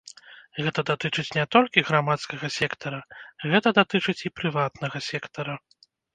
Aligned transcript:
Гэта 0.67 0.79
датычыць 0.89 1.33
не 1.37 1.43
толькі 1.55 1.83
грамадскага 1.89 2.49
сектара, 2.57 2.99
гэта 3.53 3.75
датычыць 3.81 4.19
і 4.27 4.33
прыватнага 4.41 5.05
сектара. 5.11 5.61